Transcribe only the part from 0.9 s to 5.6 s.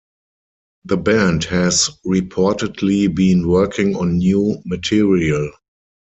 band has reportedly been working on new material.